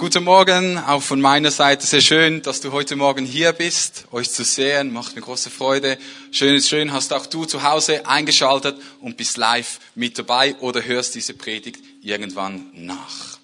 [0.00, 1.86] Guten Morgen, auch von meiner Seite.
[1.86, 4.06] Sehr schön, dass du heute Morgen hier bist.
[4.12, 5.98] Euch zu sehen, macht mir große Freude.
[6.32, 10.82] Schön ist schön, hast auch du zu Hause eingeschaltet und bist live mit dabei oder
[10.82, 13.38] hörst diese Predigt irgendwann nach.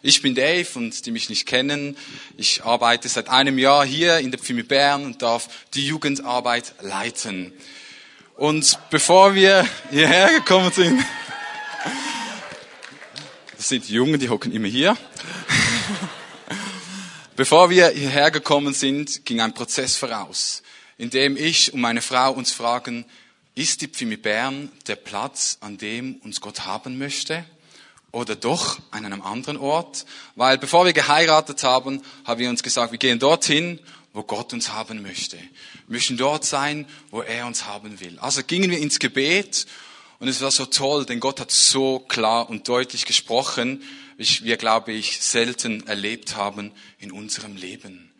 [0.00, 1.98] Ich bin Dave und die mich nicht kennen.
[2.38, 7.52] Ich arbeite seit einem Jahr hier in der Pfimi Bern und darf die Jugendarbeit leiten.
[8.36, 11.04] Und bevor wir hierher gekommen sind,
[13.58, 14.96] das sind die Jungen, die hocken immer hier.
[17.36, 20.62] Bevor wir hierher gekommen sind, ging ein Prozess voraus,
[20.98, 23.04] in dem ich und meine Frau uns fragen,
[23.56, 27.44] ist die Pfimi Bern der Platz, an dem uns Gott haben möchte?
[28.12, 30.06] Oder doch an einem anderen Ort?
[30.36, 33.80] Weil bevor wir geheiratet haben, haben wir uns gesagt, wir gehen dorthin,
[34.12, 35.36] wo Gott uns haben möchte.
[35.36, 38.16] Wir möchten dort sein, wo er uns haben will.
[38.20, 39.66] Also gingen wir ins Gebet
[40.20, 43.82] und es war so toll, denn Gott hat so klar und deutlich gesprochen,
[44.16, 48.10] wie wir, glaube ich, selten erlebt haben in unserem Leben.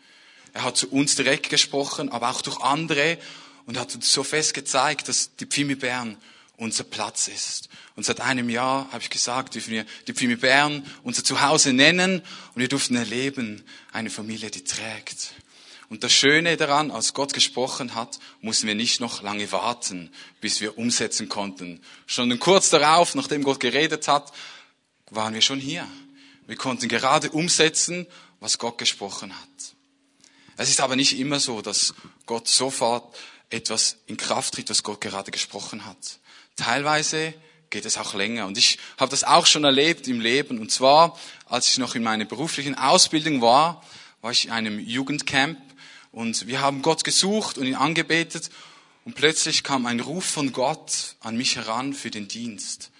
[0.53, 3.19] Er hat zu uns direkt gesprochen, aber auch durch andere
[3.67, 6.17] und hat uns so fest gezeigt, dass die Pfimi Bern
[6.57, 7.69] unser Platz ist.
[7.97, 12.21] Und seit einem Jahr habe ich gesagt, dürfen wir die Pfimi Bern unser Zuhause nennen
[12.55, 15.33] und wir durften erleben, eine Familie, die trägt.
[15.89, 20.61] Und das Schöne daran, als Gott gesprochen hat, mussten wir nicht noch lange warten, bis
[20.61, 21.81] wir umsetzen konnten.
[22.07, 24.33] Schon kurz darauf, nachdem Gott geredet hat,
[25.15, 25.87] waren wir schon hier.
[26.47, 28.07] Wir konnten gerade umsetzen,
[28.41, 29.49] was Gott gesprochen hat.
[30.57, 31.95] Es ist aber nicht immer so, dass
[32.27, 33.17] Gott sofort
[33.51, 36.19] etwas in Kraft tritt, was Gott gerade gesprochen hat.
[36.57, 37.35] Teilweise
[37.71, 38.47] geht es auch länger.
[38.47, 40.61] Und ich habe das auch schon erlebt im Leben.
[40.61, 43.83] Und zwar, als ich noch in meiner beruflichen Ausbildung war,
[44.21, 45.59] war ich in einem Jugendcamp
[46.13, 48.51] und wir haben Gott gesucht und ihn angebetet.
[49.05, 52.91] Und plötzlich kam ein Ruf von Gott an mich heran für den Dienst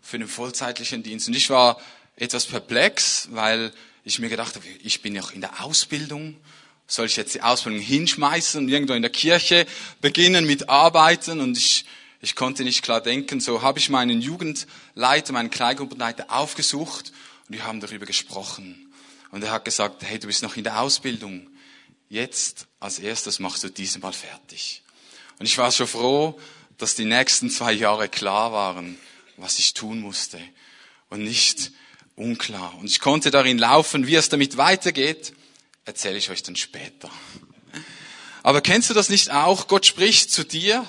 [0.00, 1.28] für den vollzeitlichen Dienst.
[1.28, 1.80] Und ich war
[2.16, 3.72] etwas perplex, weil
[4.04, 6.36] ich mir gedacht habe, ich bin noch in der Ausbildung.
[6.86, 9.66] Soll ich jetzt die Ausbildung hinschmeißen und irgendwo in der Kirche
[10.00, 11.40] beginnen mit Arbeiten?
[11.40, 11.84] Und ich,
[12.20, 13.40] ich konnte nicht klar denken.
[13.40, 17.12] So habe ich meinen Jugendleiter, meinen Kleingruppenleiter aufgesucht
[17.48, 18.92] und wir haben darüber gesprochen.
[19.30, 21.46] Und er hat gesagt, hey, du bist noch in der Ausbildung.
[22.08, 24.82] Jetzt als erstes machst du diesen Mal fertig.
[25.38, 26.40] Und ich war schon froh,
[26.76, 28.98] dass die nächsten zwei Jahre klar waren
[29.40, 30.38] was ich tun musste
[31.08, 31.72] und nicht
[32.16, 32.76] unklar.
[32.78, 35.32] Und ich konnte darin laufen, wie es damit weitergeht,
[35.84, 37.10] erzähle ich euch dann später.
[38.42, 39.66] Aber kennst du das nicht auch?
[39.66, 40.86] Gott spricht zu dir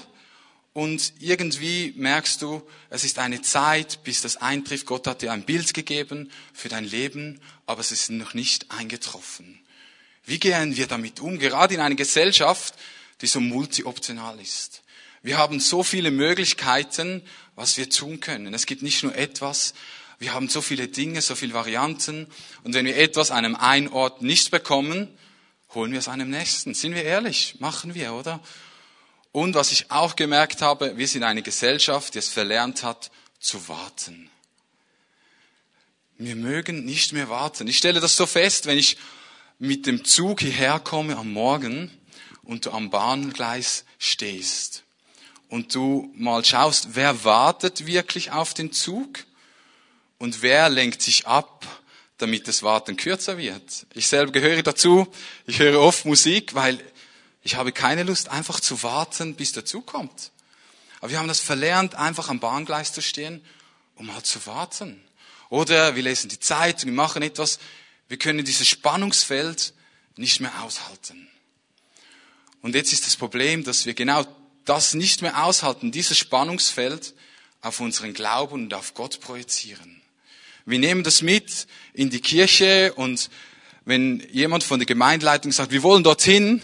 [0.73, 4.85] und irgendwie merkst du, es ist eine Zeit, bis das eintrifft.
[4.85, 9.59] Gott hat dir ein Bild gegeben für dein Leben, aber es ist noch nicht eingetroffen.
[10.23, 11.39] Wie gehen wir damit um?
[11.39, 12.75] Gerade in einer Gesellschaft,
[13.21, 14.80] die so multioptional ist.
[15.23, 17.21] Wir haben so viele Möglichkeiten,
[17.55, 18.53] was wir tun können.
[18.53, 19.73] Es gibt nicht nur etwas,
[20.17, 22.27] wir haben so viele Dinge, so viele Varianten.
[22.63, 25.07] Und wenn wir etwas an einem einen Ort nicht bekommen,
[25.73, 26.75] holen wir es einem nächsten.
[26.75, 27.55] Sind wir ehrlich?
[27.59, 28.39] Machen wir, oder?
[29.31, 33.09] Und was ich auch gemerkt habe, wir sind eine Gesellschaft, die es verlernt hat,
[33.39, 34.29] zu warten.
[36.19, 37.67] Wir mögen nicht mehr warten.
[37.67, 38.97] Ich stelle das so fest, wenn ich
[39.57, 41.89] mit dem Zug hierher komme am Morgen
[42.43, 44.83] und du am Bahngleis stehst
[45.51, 49.25] und du mal schaust, wer wartet wirklich auf den Zug
[50.17, 51.67] und wer lenkt sich ab,
[52.17, 53.85] damit das Warten kürzer wird.
[53.93, 55.11] Ich selber gehöre dazu.
[55.45, 56.79] Ich höre oft Musik, weil
[57.43, 60.31] ich habe keine Lust, einfach zu warten, bis der Zug kommt.
[61.01, 63.43] Aber wir haben das verlernt, einfach am Bahngleis zu stehen,
[63.95, 65.03] um mal zu warten.
[65.49, 67.59] Oder wir lesen die Zeitung, wir machen etwas.
[68.07, 69.73] Wir können dieses Spannungsfeld
[70.15, 71.27] nicht mehr aushalten.
[72.61, 74.25] Und jetzt ist das Problem, dass wir genau
[74.65, 77.13] das nicht mehr aushalten, dieses Spannungsfeld
[77.61, 80.01] auf unseren Glauben und auf Gott projizieren.
[80.65, 83.29] Wir nehmen das mit in die Kirche und
[83.85, 86.61] wenn jemand von der Gemeindeleitung sagt, wir wollen dorthin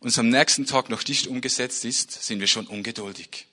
[0.00, 3.46] und es am nächsten Tag noch nicht umgesetzt ist, sind wir schon ungeduldig.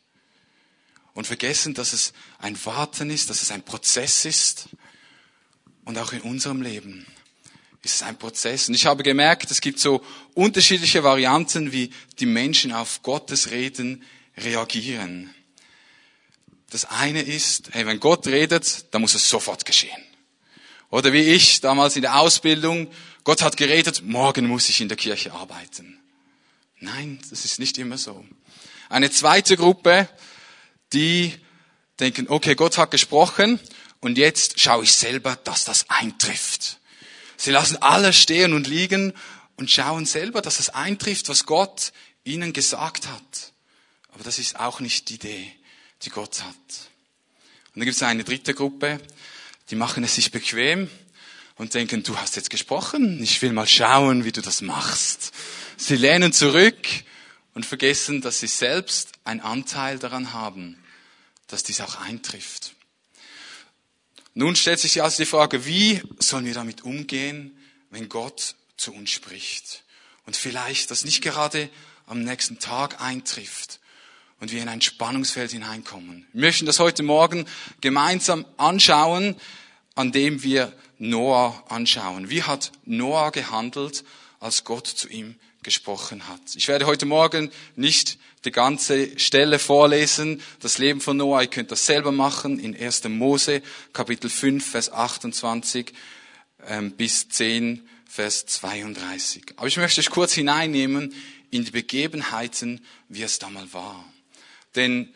[1.13, 4.69] Und vergessen, dass es ein Warten ist, dass es ein Prozess ist
[5.85, 7.05] und auch in unserem Leben
[7.83, 8.69] ist es ein Prozess.
[8.69, 10.03] Und ich habe gemerkt, es gibt so
[10.33, 14.03] unterschiedliche Varianten, wie die Menschen auf Gottes Reden
[14.37, 15.33] reagieren.
[16.69, 20.01] Das eine ist, hey, wenn Gott redet, dann muss es sofort geschehen.
[20.89, 22.89] Oder wie ich damals in der Ausbildung,
[23.23, 25.99] Gott hat geredet, morgen muss ich in der Kirche arbeiten.
[26.79, 28.25] Nein, das ist nicht immer so.
[28.89, 30.07] Eine zweite Gruppe,
[30.93, 31.33] die
[31.99, 33.59] denken, okay, Gott hat gesprochen
[34.01, 36.79] und jetzt schaue ich selber, dass das eintrifft.
[37.43, 39.11] Sie lassen alles stehen und liegen
[39.57, 41.91] und schauen selber, dass es eintrifft, was Gott
[42.23, 43.51] ihnen gesagt hat.
[44.13, 45.51] Aber das ist auch nicht die Idee,
[46.03, 46.55] die Gott hat.
[46.55, 49.01] Und dann gibt es eine dritte Gruppe,
[49.69, 50.89] die machen es sich bequem
[51.55, 55.33] und denken, du hast jetzt gesprochen, ich will mal schauen, wie du das machst.
[55.75, 56.87] Sie lehnen zurück
[57.55, 60.81] und vergessen, dass sie selbst einen Anteil daran haben,
[61.47, 62.73] dass dies auch eintrifft.
[64.35, 67.55] Nun stellt sich also die Frage, wie sollen wir damit umgehen,
[67.91, 69.83] wenn Gott zu uns spricht?
[70.25, 71.69] Und vielleicht das nicht gerade
[72.07, 73.79] am nächsten Tag eintrifft
[74.39, 76.27] und wir in ein Spannungsfeld hineinkommen.
[76.33, 77.45] Wir möchten das heute Morgen
[77.81, 79.35] gemeinsam anschauen,
[79.95, 82.29] an dem wir Noah anschauen.
[82.29, 84.03] Wie hat Noah gehandelt,
[84.39, 86.41] als Gott zu ihm gesprochen hat?
[86.55, 91.41] Ich werde heute Morgen nicht die ganze Stelle vorlesen, das Leben von Noah.
[91.41, 93.05] Ihr könnt das selber machen in 1.
[93.05, 93.61] Mose,
[93.93, 95.93] Kapitel 5, Vers 28
[96.67, 99.53] ähm, bis 10, Vers 32.
[99.55, 101.13] Aber ich möchte euch kurz hineinnehmen
[101.51, 104.03] in die Begebenheiten, wie es damals war.
[104.75, 105.13] Denn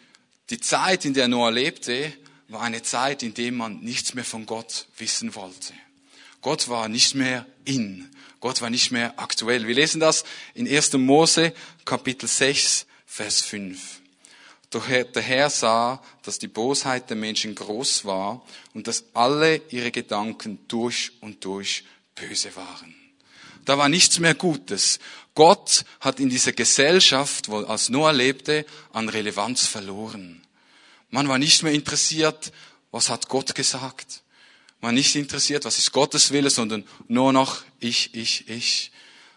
[0.49, 2.13] die Zeit, in der Noah lebte,
[2.47, 5.73] war eine Zeit, in der man nichts mehr von Gott wissen wollte.
[6.41, 8.09] Gott war nicht mehr in.
[8.39, 9.67] Gott war nicht mehr aktuell.
[9.67, 10.23] Wir lesen das
[10.53, 10.93] in 1.
[10.93, 11.53] Mose,
[11.85, 14.01] Kapitel 6, Vers 5.
[14.69, 19.91] Doch der Herr sah, dass die Bosheit der Menschen groß war und dass alle ihre
[19.91, 22.93] Gedanken durch und durch böse waren.
[23.63, 24.99] Da war nichts mehr Gutes.
[25.35, 30.41] Gott hat in dieser Gesellschaft, wo als Noah lebte, an Relevanz verloren.
[31.09, 32.51] Man war nicht mehr interessiert,
[32.91, 34.23] was hat Gott gesagt.
[34.81, 38.91] Man nicht interessiert, was ist Gottes Wille, sondern nur noch ich, ich, ich.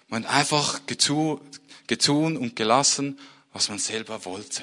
[0.08, 3.18] Man einfach getun und gelassen,
[3.52, 4.62] was man selber wollte.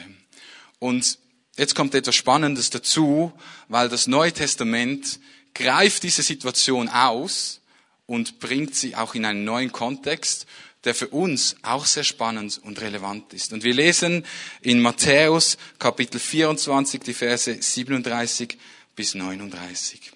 [0.80, 1.18] Und
[1.58, 3.34] jetzt kommt etwas Spannendes dazu,
[3.68, 5.20] weil das Neue Testament
[5.54, 7.62] greift diese Situation aus
[8.06, 10.46] und bringt sie auch in einen neuen Kontext,
[10.84, 13.52] der für uns auch sehr spannend und relevant ist.
[13.52, 14.26] Und wir lesen
[14.62, 18.58] in Matthäus Kapitel 24 die Verse 37
[18.96, 20.12] bis 39.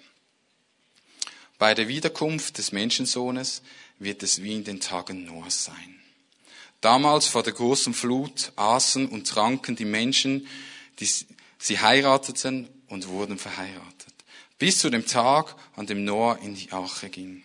[1.58, 3.62] Bei der Wiederkunft des Menschensohnes
[3.98, 6.01] wird es wie in den Tagen Noahs sein.
[6.82, 10.46] Damals vor der großen Flut aßen und tranken die Menschen,
[10.98, 11.08] die
[11.58, 14.12] sie heirateten und wurden verheiratet.
[14.58, 17.44] Bis zu dem Tag, an dem Noah in die Arche ging.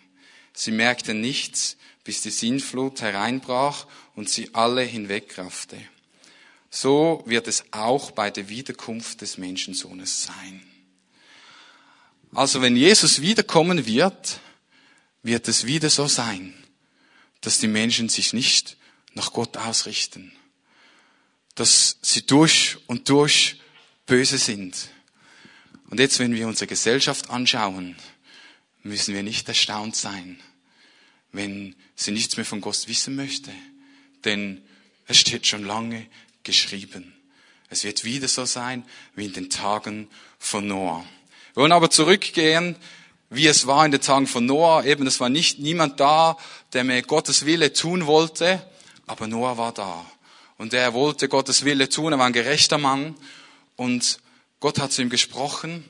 [0.52, 3.86] Sie merkten nichts, bis die Sintflut hereinbrach
[4.16, 5.78] und sie alle hinwegraffte.
[6.68, 10.66] So wird es auch bei der Wiederkunft des Menschensohnes sein.
[12.34, 14.40] Also wenn Jesus wiederkommen wird,
[15.22, 16.54] wird es wieder so sein,
[17.40, 18.76] dass die Menschen sich nicht
[19.14, 20.32] nach Gott ausrichten,
[21.54, 23.60] dass sie durch und durch
[24.06, 24.88] böse sind.
[25.90, 27.96] Und jetzt, wenn wir unsere Gesellschaft anschauen,
[28.82, 30.38] müssen wir nicht erstaunt sein,
[31.32, 33.50] wenn sie nichts mehr von Gott wissen möchte.
[34.24, 34.62] Denn
[35.06, 36.06] es steht schon lange
[36.42, 37.14] geschrieben.
[37.70, 38.84] Es wird wieder so sein
[39.14, 40.08] wie in den Tagen
[40.38, 41.04] von Noah.
[41.54, 42.76] Wir wollen aber zurückgehen,
[43.30, 44.84] wie es war in den Tagen von Noah.
[44.84, 46.38] Eben, es war nicht niemand da,
[46.72, 48.64] der mir Gottes Wille tun wollte,
[49.08, 50.06] aber Noah war da.
[50.56, 53.16] Und er wollte Gottes Wille tun, er war ein gerechter Mann.
[53.76, 54.20] Und
[54.60, 55.84] Gott hat zu ihm gesprochen.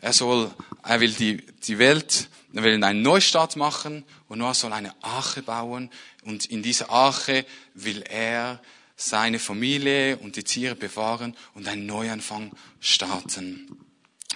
[0.00, 0.50] Er soll,
[0.82, 5.42] er will die, die Welt, er will einen Neustart machen und Noah soll eine Arche
[5.42, 5.90] bauen.
[6.24, 7.44] Und in dieser Arche
[7.74, 8.60] will er
[8.96, 13.78] seine Familie und die Tiere bewahren und einen Neuanfang starten.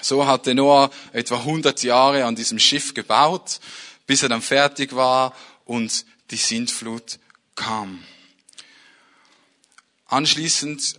[0.01, 3.61] So hatte Noah etwa 100 Jahre an diesem Schiff gebaut,
[4.07, 5.35] bis er dann fertig war
[5.65, 7.19] und die Sintflut
[7.55, 8.03] kam.
[10.07, 10.99] Anschließend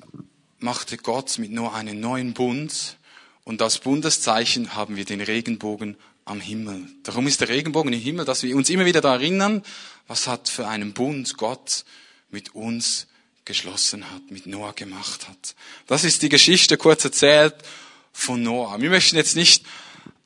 [0.60, 2.98] machte Gott mit Noah einen neuen Bund
[3.44, 5.96] und als Bundeszeichen haben wir den Regenbogen
[6.26, 6.88] am Himmel.
[7.04, 9.64] Darum ist der Regenbogen im Himmel, dass wir uns immer wieder daran erinnern,
[10.08, 11.86] was hat für einen Bund Gott
[12.32, 13.06] mit uns
[13.46, 15.56] geschlossen hat, mit Noah gemacht hat.
[15.86, 17.54] Das ist die Geschichte kurz erzählt
[18.12, 18.82] von Noah.
[18.82, 19.64] Wir möchten jetzt nicht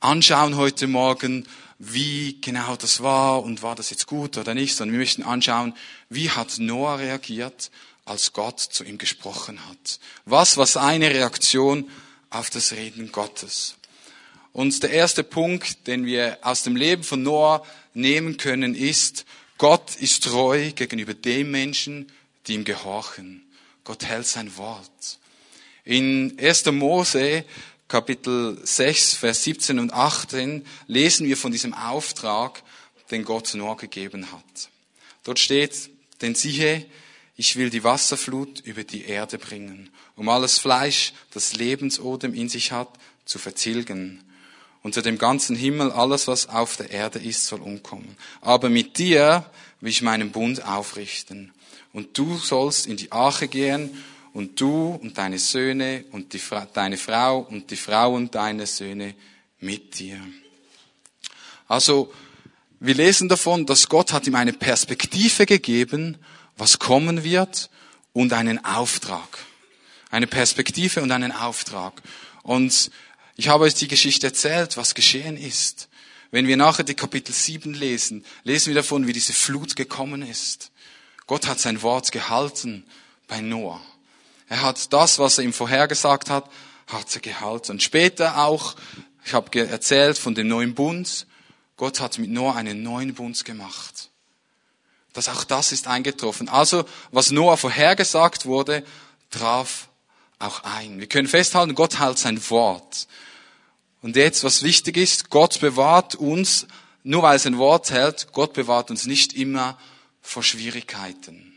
[0.00, 1.46] anschauen heute Morgen,
[1.78, 5.74] wie genau das war und war das jetzt gut oder nicht, sondern wir möchten anschauen,
[6.08, 7.70] wie hat Noah reagiert,
[8.10, 10.00] als Gott zu ihm gesprochen hat.
[10.24, 11.88] Was war seine Reaktion
[12.28, 13.76] auf das Reden Gottes?
[14.52, 17.64] Und der erste Punkt, den wir aus dem Leben von Noah
[17.94, 19.24] nehmen können, ist,
[19.58, 22.10] Gott ist treu gegenüber den Menschen,
[22.46, 23.46] die ihm gehorchen.
[23.84, 25.18] Gott hält sein Wort.
[25.84, 26.66] In 1.
[26.72, 27.44] Mose
[27.90, 32.62] Kapitel 6, Vers 17 und 18 lesen wir von diesem Auftrag,
[33.10, 34.70] den Gott Noah gegeben hat.
[35.24, 35.90] Dort steht,
[36.20, 36.86] denn siehe,
[37.40, 42.70] ich will die Wasserflut über die Erde bringen, um alles Fleisch, das Lebensodem in sich
[42.70, 42.90] hat,
[43.24, 44.22] zu vertilgen.
[44.82, 48.14] Unter dem ganzen Himmel alles, was auf der Erde ist, soll umkommen.
[48.42, 49.46] Aber mit dir
[49.80, 51.50] will ich meinen Bund aufrichten.
[51.94, 53.88] Und du sollst in die Arche gehen
[54.34, 56.42] und du und deine Söhne und die,
[56.74, 59.14] deine Frau und die Frauen deiner Söhne
[59.60, 60.20] mit dir.
[61.68, 62.12] Also
[62.80, 66.18] wir lesen davon, dass Gott hat ihm eine Perspektive gegeben,
[66.60, 67.70] was kommen wird
[68.12, 69.38] und einen Auftrag.
[70.10, 72.02] Eine Perspektive und einen Auftrag.
[72.42, 72.90] Und
[73.36, 75.88] ich habe euch die Geschichte erzählt, was geschehen ist.
[76.30, 80.70] Wenn wir nachher die Kapitel 7 lesen, lesen wir davon, wie diese Flut gekommen ist.
[81.26, 82.84] Gott hat sein Wort gehalten
[83.26, 83.80] bei Noah.
[84.48, 86.50] Er hat das, was er ihm vorhergesagt hat,
[86.88, 87.72] hat er gehalten.
[87.72, 88.76] Und später auch,
[89.24, 91.26] ich habe erzählt von dem neuen Bund.
[91.76, 93.99] Gott hat mit Noah einen neuen Bund gemacht.
[95.12, 96.48] Das auch das ist eingetroffen.
[96.48, 98.84] Also, was Noah vorhergesagt wurde,
[99.30, 99.88] traf
[100.38, 101.00] auch ein.
[101.00, 103.06] Wir können festhalten, Gott hält sein Wort.
[104.02, 106.66] Und jetzt, was wichtig ist, Gott bewahrt uns,
[107.02, 109.78] nur weil er sein Wort hält, Gott bewahrt uns nicht immer
[110.22, 111.52] vor Schwierigkeiten.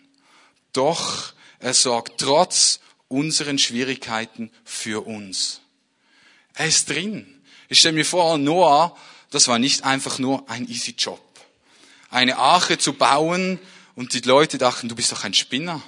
[0.74, 5.62] Doch er sorgt trotz unseren Schwierigkeiten für uns.
[6.55, 7.41] Er ist drin.
[7.69, 8.98] Ich stelle mir vor, Noah,
[9.29, 11.22] das war nicht einfach nur ein easy Job.
[12.13, 13.60] Eine Arche zu bauen
[13.96, 15.82] und die Leute dachten, du bist doch ein Spinner.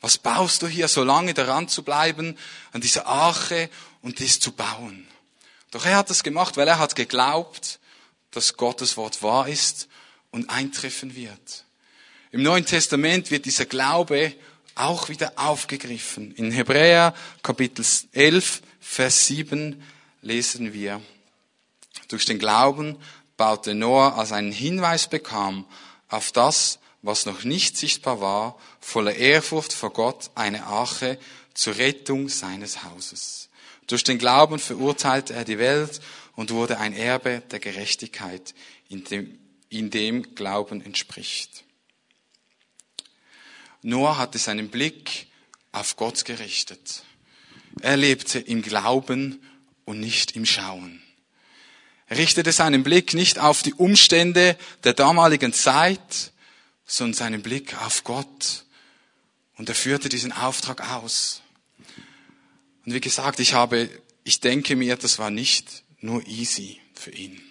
[0.00, 2.38] Was baust du hier, so lange daran zu bleiben,
[2.70, 3.68] an dieser Arche
[4.00, 5.08] und das zu bauen?
[5.72, 7.80] Doch er hat das gemacht, weil er hat geglaubt,
[8.30, 9.88] dass Gottes Wort wahr ist
[10.30, 11.64] und eintreffen wird.
[12.30, 14.34] Im Neuen Testament wird dieser Glaube
[14.76, 16.36] auch wieder aufgegriffen.
[16.36, 19.82] In Hebräer Kapitel 11, Vers 7
[20.22, 21.02] lesen wir,
[22.06, 22.96] durch den Glauben
[23.38, 25.64] baute Noah, als einen Hinweis bekam
[26.08, 31.18] auf das, was noch nicht sichtbar war, voller Ehrfurcht vor Gott eine Arche
[31.54, 33.48] zur Rettung seines Hauses.
[33.86, 36.00] Durch den Glauben verurteilte er die Welt
[36.36, 38.54] und wurde ein Erbe der Gerechtigkeit,
[38.88, 39.38] in dem,
[39.70, 41.64] in dem Glauben entspricht.
[43.82, 45.28] Noah hatte seinen Blick
[45.72, 47.04] auf Gott gerichtet.
[47.80, 49.40] Er lebte im Glauben
[49.84, 51.02] und nicht im Schauen.
[52.08, 56.32] Er richtete seinen Blick nicht auf die Umstände der damaligen Zeit,
[56.86, 58.64] sondern seinen Blick auf Gott.
[59.56, 61.42] Und er führte diesen Auftrag aus.
[62.86, 63.90] Und wie gesagt, ich habe,
[64.24, 67.42] ich denke mir, das war nicht nur easy für ihn.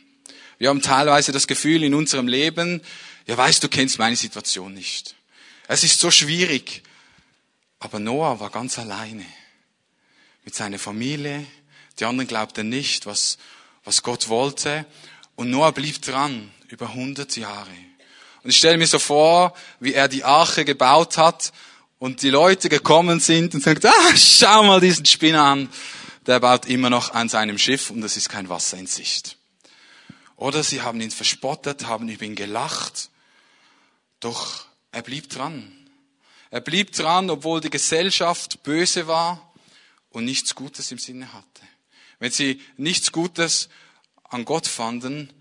[0.58, 2.82] Wir haben teilweise das Gefühl in unserem Leben,
[3.28, 5.16] ja weißt, du kennst meine Situation nicht.
[5.68, 6.82] Es ist so schwierig.
[7.80, 9.26] Aber Noah war ganz alleine.
[10.44, 11.46] Mit seiner Familie.
[12.00, 13.38] Die anderen glaubten nicht, was,
[13.88, 14.86] was Gott wollte.
[15.36, 17.72] Und Noah blieb dran über 100 Jahre.
[18.44, 21.54] Und ich stelle mir so vor, wie er die Arche gebaut hat
[21.98, 25.70] und die Leute gekommen sind und sagt, ah, schau mal diesen Spinner an.
[26.26, 29.38] Der baut immer noch an seinem Schiff und es ist kein Wasser in Sicht.
[30.36, 33.10] Oder sie haben ihn verspottet, haben über ihn gelacht.
[34.20, 35.72] Doch er blieb dran.
[36.50, 39.54] Er blieb dran, obwohl die Gesellschaft böse war
[40.10, 41.57] und nichts Gutes im Sinne hatte.
[42.20, 43.70] Wenn sie nichts Gutes
[44.24, 45.32] an Gott fanden,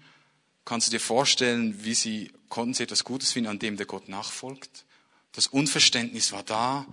[0.64, 4.09] kannst du dir vorstellen, wie sie, konnten sie etwas Gutes finden, an dem der Gott
[4.09, 4.85] nachfolgt?
[5.33, 6.87] Das Unverständnis war da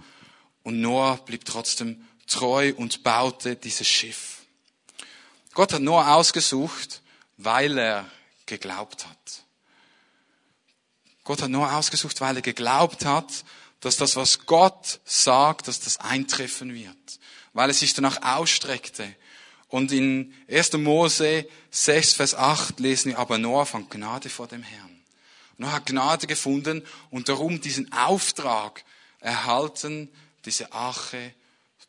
[0.63, 4.39] und Noah blieb trotzdem treu und baute dieses Schiff.
[5.53, 7.01] Gott hat Noah ausgesucht,
[7.37, 8.09] weil er
[8.45, 9.43] geglaubt hat.
[11.23, 13.45] Gott hat Noah ausgesucht, weil er geglaubt hat,
[13.79, 17.19] dass das, was Gott sagt, dass das eintreffen wird.
[17.53, 19.15] Weil er sich danach ausstreckte.
[19.73, 20.73] Und in 1.
[20.73, 25.01] Mose 6, Vers 8 lesen wir, aber Noah fand Gnade vor dem Herrn.
[25.57, 28.83] Noah hat Gnade gefunden und darum diesen Auftrag
[29.19, 30.09] erhalten,
[30.45, 31.33] diese Arche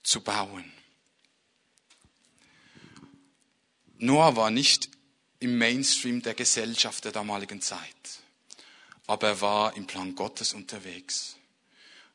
[0.03, 0.65] zu bauen.
[3.99, 4.89] Noah war nicht
[5.41, 7.85] im Mainstream der Gesellschaft der damaligen Zeit
[9.07, 11.37] aber er war im Plan Gottes unterwegs.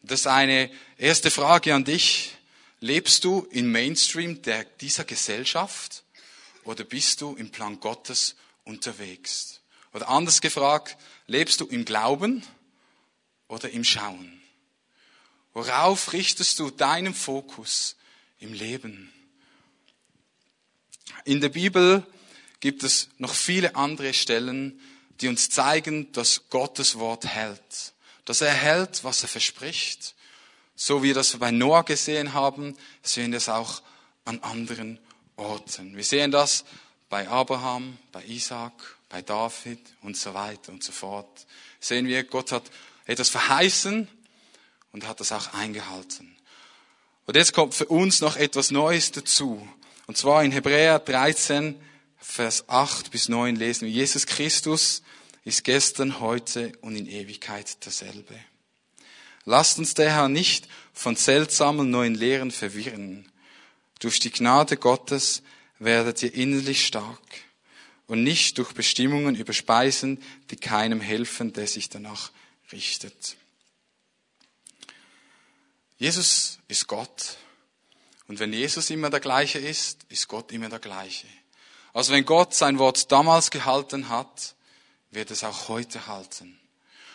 [0.02, 2.36] Das ist eine erste Frage an dich.
[2.82, 6.04] Lebst du im Mainstream der, dieser Gesellschaft
[6.64, 9.62] oder bist du im Plan Gottes unterwegs?
[9.94, 12.44] Oder anders gefragt, lebst du im Glauben
[13.48, 14.42] oder im Schauen?
[15.54, 17.96] Worauf richtest du deinen Fokus
[18.40, 19.12] im Leben?
[21.26, 22.06] In der Bibel
[22.60, 24.80] gibt es noch viele andere Stellen,
[25.22, 27.94] die uns zeigen, dass Gottes Wort hält.
[28.26, 30.16] Dass er hält, was er verspricht.
[30.82, 33.82] So wie wir das bei Noah gesehen haben, sehen wir es auch
[34.24, 34.98] an anderen
[35.36, 35.98] Orten.
[35.98, 36.64] Wir sehen das
[37.10, 38.72] bei Abraham, bei Isaac,
[39.10, 41.46] bei David und so weiter und so fort.
[41.82, 42.64] Sehen wir, Gott hat
[43.06, 44.08] etwas verheißen
[44.94, 46.38] und hat das auch eingehalten.
[47.26, 49.68] Und jetzt kommt für uns noch etwas Neues dazu.
[50.08, 51.76] Und zwar in Hebräer 13,
[52.20, 55.04] Vers 8 bis 9 lesen wir, Jesus Christus
[55.44, 58.40] ist gestern, heute und in Ewigkeit derselbe.
[59.50, 63.28] Lasst uns daher nicht von seltsamen neuen Lehren verwirren.
[63.98, 65.42] Durch die Gnade Gottes
[65.80, 67.20] werdet ihr innerlich stark.
[68.06, 72.32] und nicht durch Bestimmungen über Speisen, die keinem helfen, der sich danach
[72.72, 73.38] richtet.
[75.98, 77.38] Jesus ist Gott.
[78.28, 81.28] Und wenn Jesus immer der gleiche ist, ist Gott immer der gleiche.
[81.94, 84.54] Also wenn Gott sein Wort damals gehalten hat,
[85.10, 86.60] wird es auch heute halten.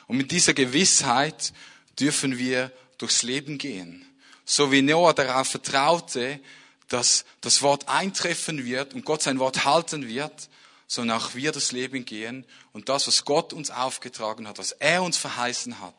[0.08, 1.52] Und mit dieser Gewissheit
[1.98, 4.04] dürfen wir durchs Leben gehen.
[4.44, 6.40] So wie Noah darauf vertraute,
[6.88, 10.48] dass das Wort eintreffen wird und Gott sein Wort halten wird,
[10.86, 15.02] sondern auch wir das Leben gehen und das, was Gott uns aufgetragen hat, was er
[15.02, 15.94] uns verheißen hat,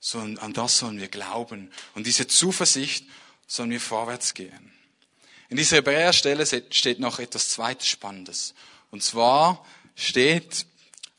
[0.00, 1.70] so an das sollen wir glauben.
[1.94, 3.06] Und diese Zuversicht
[3.46, 4.72] sollen wir vorwärts gehen.
[5.48, 8.54] In dieser Hebräerstelle steht noch etwas zweites Spannendes.
[8.90, 9.64] Und zwar
[9.94, 10.66] steht,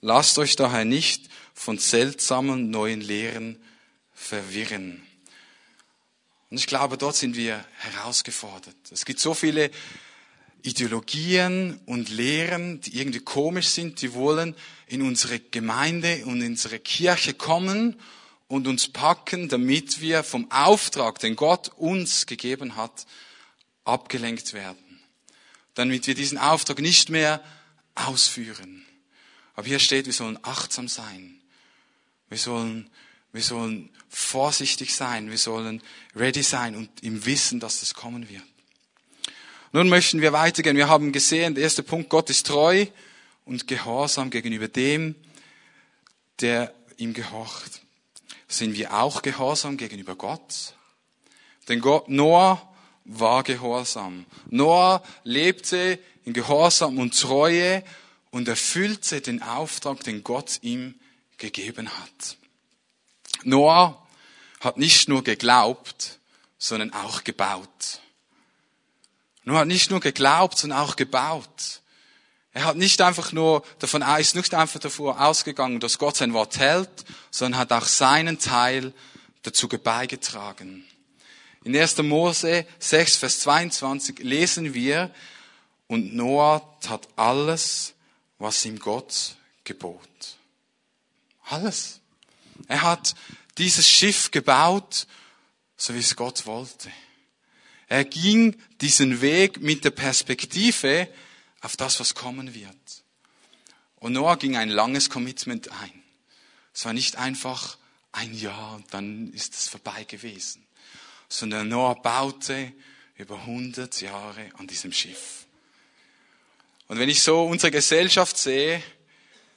[0.02, 3.62] lasst euch daher nicht von seltsamen neuen Lehren
[4.28, 5.02] verwirren.
[6.50, 8.76] Und ich glaube, dort sind wir herausgefordert.
[8.92, 9.72] Es gibt so viele
[10.64, 14.56] Ideologien und Lehren, die irgendwie komisch sind, die wollen
[14.88, 18.00] in unsere Gemeinde und in unsere Kirche kommen
[18.48, 23.06] und uns packen, damit wir vom Auftrag, den Gott uns gegeben hat,
[23.84, 25.02] abgelenkt werden.
[25.74, 27.44] Damit wir diesen Auftrag nicht mehr
[27.96, 28.86] ausführen.
[29.56, 31.40] Aber hier steht, wir sollen achtsam sein.
[32.30, 32.90] Wir sollen,
[33.32, 35.30] wir sollen vorsichtig sein.
[35.30, 35.82] Wir sollen
[36.16, 38.44] ready sein und im Wissen, dass das kommen wird.
[39.74, 40.78] Nun möchten wir weitergehen.
[40.78, 42.86] Wir haben gesehen, der erste Punkt, Gott ist treu
[43.46, 45.16] und gehorsam gegenüber dem,
[46.40, 47.82] der ihm gehorcht.
[48.48, 50.74] Sind wir auch gehorsam gegenüber Gott?
[51.68, 52.62] Denn Gott, Noah
[53.04, 54.26] war gehorsam.
[54.50, 57.84] Noah lebte in Gehorsam und Treue
[58.32, 60.96] und erfüllte den Auftrag, den Gott ihm
[61.38, 62.38] gegeben hat.
[63.44, 64.08] Noah
[64.60, 66.20] hat nicht nur geglaubt,
[66.58, 68.02] sondern auch gebaut.
[69.44, 71.82] Noah hat nicht nur geglaubt, sondern auch gebaut.
[72.54, 76.58] Er hat nicht einfach nur davon, ist nicht einfach davor ausgegangen, dass Gott sein Wort
[76.58, 76.90] hält,
[77.30, 78.94] sondern hat auch seinen Teil
[79.44, 80.84] dazu beigetragen.
[81.64, 81.98] In 1.
[82.00, 85.12] Mose 6, Vers 22 lesen wir,
[85.88, 87.94] und Noah tat alles,
[88.40, 90.38] was ihm Gott gebot.
[91.46, 92.02] Alles.
[92.68, 93.16] Er hat
[93.58, 95.08] dieses Schiff gebaut,
[95.76, 96.92] so wie es Gott wollte.
[97.88, 101.08] Er ging diesen Weg mit der Perspektive
[101.62, 103.04] auf das, was kommen wird.
[103.96, 106.04] Und Noah ging ein langes Commitment ein.
[106.74, 107.78] Es war nicht einfach
[108.12, 110.66] ein Jahr und dann ist es vorbei gewesen,
[111.30, 112.74] sondern Noah baute
[113.16, 115.46] über 100 Jahre an diesem Schiff.
[116.88, 118.82] Und wenn ich so unsere Gesellschaft sehe,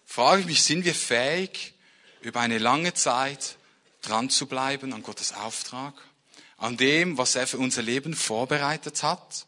[0.04, 1.74] frage ich mich, sind wir fähig,
[2.20, 3.56] über eine lange Zeit
[4.02, 5.94] dran zu bleiben an Gottes Auftrag,
[6.56, 9.46] an dem, was er für unser Leben vorbereitet hat?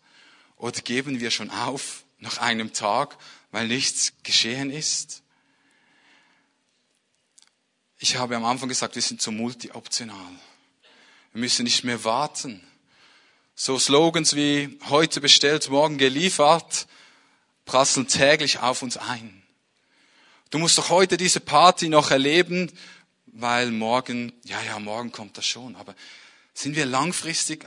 [0.56, 3.16] Oder geben wir schon auf nach einem Tag,
[3.50, 5.22] weil nichts geschehen ist?
[7.98, 10.32] Ich habe am Anfang gesagt, wir sind so multioptional.
[11.32, 12.66] Wir müssen nicht mehr warten.
[13.54, 16.86] So Slogans wie heute bestellt, morgen geliefert,
[17.64, 19.41] prasseln täglich auf uns ein.
[20.52, 22.70] Du musst doch heute diese Party noch erleben,
[23.24, 25.76] weil morgen, ja, ja, morgen kommt das schon.
[25.76, 25.94] Aber
[26.52, 27.66] sind wir langfristig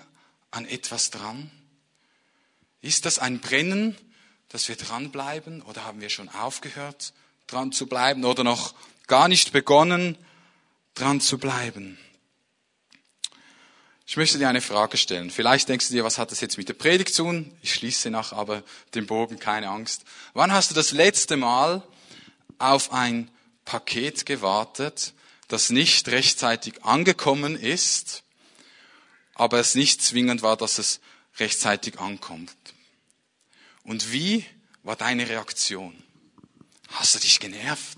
[0.52, 1.50] an etwas dran?
[2.82, 3.98] Ist das ein Brennen,
[4.50, 5.64] dass wir dranbleiben?
[5.64, 7.14] Oder haben wir schon aufgehört,
[7.48, 8.24] dran zu bleiben?
[8.24, 8.76] Oder noch
[9.08, 10.16] gar nicht begonnen,
[10.94, 11.98] dran zu bleiben?
[14.06, 15.32] Ich möchte dir eine Frage stellen.
[15.32, 17.52] Vielleicht denkst du dir, was hat das jetzt mit der Predigt zu tun?
[17.64, 18.62] Ich schließe nach aber
[18.94, 20.04] den Bogen, keine Angst.
[20.36, 21.82] Wann hast du das letzte Mal
[22.60, 23.30] auf ein
[23.66, 25.14] Paket gewartet,
[25.48, 28.24] das nicht rechtzeitig angekommen ist,
[29.34, 31.02] aber es nicht zwingend war, dass es
[31.38, 32.56] rechtzeitig ankommt?
[33.84, 34.46] Und wie
[34.84, 36.02] war deine Reaktion?
[36.90, 37.98] Hast du dich genervt?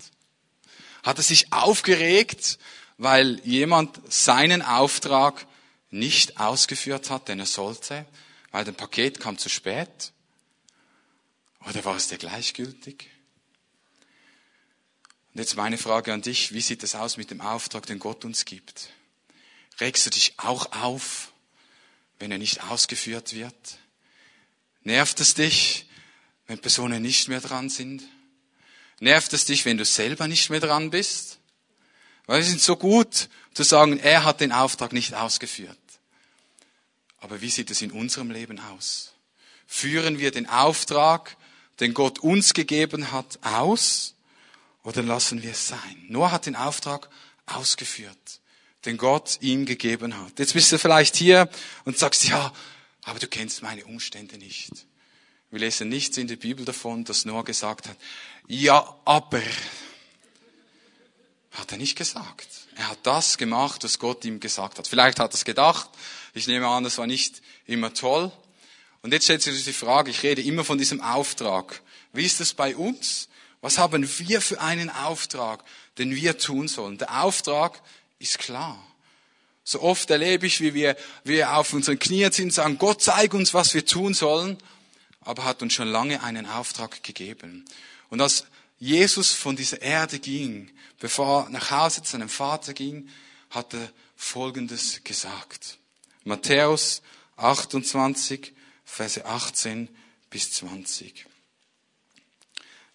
[1.02, 2.58] Hat es sich aufgeregt,
[2.98, 5.46] weil jemand seinen Auftrag
[5.90, 8.04] nicht ausgeführt hat, den er sollte,
[8.50, 10.12] weil das Paket kam zu spät?
[11.66, 13.08] Oder war es dir gleichgültig?
[15.34, 18.24] Und jetzt meine Frage an dich, wie sieht es aus mit dem Auftrag, den Gott
[18.24, 18.90] uns gibt?
[19.80, 21.32] Regst du dich auch auf,
[22.18, 23.54] wenn er nicht ausgeführt wird?
[24.82, 25.86] Nervt es dich,
[26.46, 28.02] wenn Personen nicht mehr dran sind?
[29.00, 31.38] Nervt es dich, wenn du selber nicht mehr dran bist?
[32.26, 35.78] Weil wir sind so gut zu sagen, er hat den Auftrag nicht ausgeführt.
[37.20, 39.14] Aber wie sieht es in unserem Leben aus?
[39.66, 41.36] Führen wir den Auftrag,
[41.80, 44.14] den Gott uns gegeben hat, aus
[44.88, 46.06] oder lassen wir es sein?
[46.08, 47.10] Noah hat den Auftrag
[47.44, 48.40] ausgeführt,
[48.86, 50.38] den Gott ihm gegeben hat.
[50.38, 51.50] Jetzt bist du vielleicht hier
[51.84, 52.54] und sagst, ja,
[53.02, 54.70] aber du kennst meine Umstände nicht.
[55.50, 57.98] Wir lesen nichts in der Bibel davon, dass Noah gesagt hat,
[58.46, 59.42] ja, aber.
[61.50, 62.48] Hat er nicht gesagt.
[62.76, 64.88] Er hat das gemacht, was Gott ihm gesagt hat.
[64.88, 65.90] Vielleicht hat er es gedacht.
[66.32, 68.32] Ich nehme an, das war nicht immer toll.
[69.02, 71.82] Und jetzt stellt sich die Frage, ich rede immer von diesem Auftrag.
[72.14, 73.28] Wie ist es bei uns?
[73.60, 75.64] Was haben wir für einen Auftrag,
[75.98, 76.98] den wir tun sollen?
[76.98, 77.80] Der Auftrag
[78.18, 78.84] ist klar.
[79.64, 83.34] So oft erlebe ich, wie wir, wir auf unseren Knien sind und sagen, Gott zeig
[83.34, 84.56] uns, was wir tun sollen,
[85.20, 87.64] aber hat uns schon lange einen Auftrag gegeben.
[88.08, 88.46] Und als
[88.78, 93.08] Jesus von dieser Erde ging, bevor er nach Hause zu seinem Vater ging,
[93.50, 95.78] hat er Folgendes gesagt.
[96.24, 97.02] Matthäus
[97.36, 98.52] 28,
[98.84, 99.88] Verse 18
[100.30, 101.27] bis 20.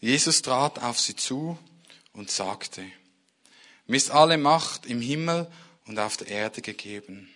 [0.04, 1.58] Jesus trat auf sie zu
[2.12, 2.84] und sagte,
[3.88, 5.50] mir ist alle Macht im Himmel
[5.86, 7.34] und auf der Erde gegeben.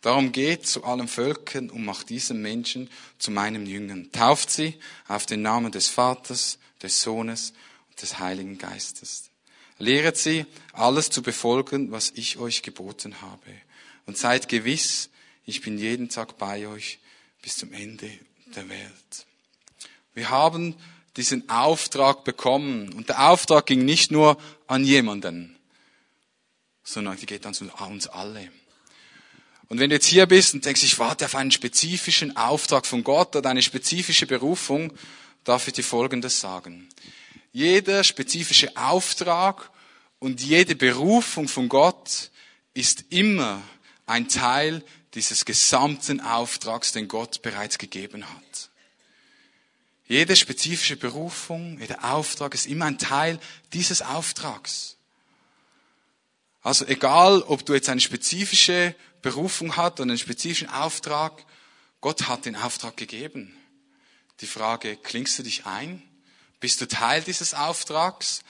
[0.00, 4.10] Darum geht zu allen Völkern und macht diesen Menschen zu meinem Jüngern.
[4.10, 7.52] Tauft sie auf den Namen des Vaters, des Sohnes
[7.90, 9.30] und des Heiligen Geistes.
[9.78, 13.52] Lehret sie, alles zu befolgen, was ich euch geboten habe.
[14.06, 15.08] Und seid gewiss,
[15.46, 16.98] ich bin jeden Tag bei euch
[17.42, 18.10] bis zum Ende
[18.56, 19.26] der Welt.
[20.14, 20.74] Wir haben
[21.16, 22.92] diesen Auftrag bekommen.
[22.92, 25.56] Und der Auftrag ging nicht nur an jemanden,
[26.82, 27.54] sondern die geht an
[27.90, 28.50] uns alle.
[29.68, 33.02] Und wenn du jetzt hier bist und denkst, ich warte auf einen spezifischen Auftrag von
[33.02, 34.92] Gott oder eine spezifische Berufung,
[35.44, 36.88] darf ich dir Folgendes sagen.
[37.52, 39.70] Jeder spezifische Auftrag
[40.18, 42.30] und jede Berufung von Gott
[42.74, 43.62] ist immer
[44.06, 48.70] ein Teil dieses gesamten Auftrags, den Gott bereits gegeben hat.
[50.06, 53.38] Jede spezifische Berufung, jeder Auftrag ist immer ein Teil
[53.72, 54.96] dieses Auftrags.
[56.62, 61.44] Also egal, ob du jetzt eine spezifische Berufung hast oder einen spezifischen Auftrag,
[62.00, 63.56] Gott hat den Auftrag gegeben.
[64.40, 66.02] Die Frage, klingst du dich ein?
[66.60, 68.42] Bist du Teil dieses Auftrags?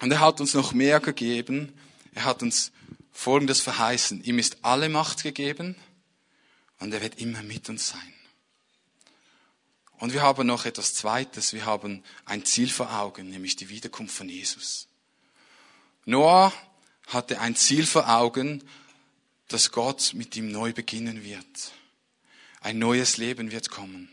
[0.00, 1.72] Und er hat uns noch mehr gegeben.
[2.14, 2.72] Er hat uns
[3.12, 4.24] Folgendes verheißen.
[4.24, 5.76] Ihm ist alle Macht gegeben
[6.78, 8.14] und er wird immer mit uns sein.
[10.00, 11.52] Und wir haben noch etwas Zweites.
[11.52, 14.88] Wir haben ein Ziel vor Augen, nämlich die Wiederkunft von Jesus.
[16.06, 16.52] Noah
[17.06, 18.64] hatte ein Ziel vor Augen,
[19.48, 21.72] dass Gott mit ihm neu beginnen wird.
[22.62, 24.08] Ein neues Leben wird kommen.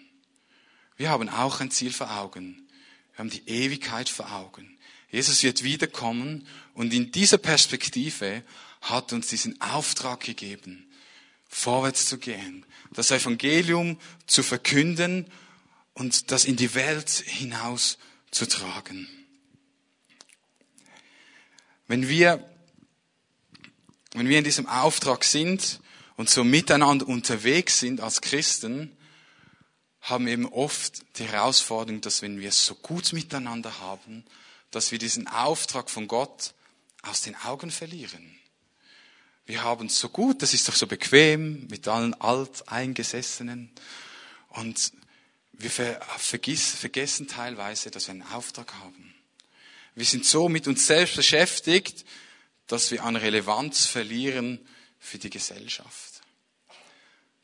[0.97, 2.67] Wir haben auch ein Ziel vor Augen.
[3.13, 4.77] Wir haben die Ewigkeit vor Augen.
[5.09, 8.43] Jesus wird wiederkommen und in dieser Perspektive
[8.81, 10.85] hat uns diesen Auftrag gegeben,
[11.47, 15.31] vorwärts zu gehen, das Evangelium zu verkünden
[15.97, 17.97] und das in die Welt hinaus
[18.29, 19.09] zu tragen.
[21.87, 22.47] Wenn wir,
[24.13, 25.79] wenn wir in diesem Auftrag sind
[26.15, 28.95] und so miteinander unterwegs sind als Christen,
[30.01, 34.23] haben wir eben oft die Herausforderung, dass wenn wir es so gut miteinander haben,
[34.69, 36.53] dass wir diesen Auftrag von Gott
[37.01, 38.37] aus den Augen verlieren.
[39.47, 43.71] Wir haben es so gut, das ist doch so bequem mit allen Alteingesessenen.
[44.49, 44.91] Und
[45.57, 49.15] wir vergessen teilweise, dass wir einen Auftrag haben.
[49.95, 52.05] Wir sind so mit uns selbst beschäftigt,
[52.67, 54.59] dass wir an Relevanz verlieren
[54.99, 56.21] für die Gesellschaft.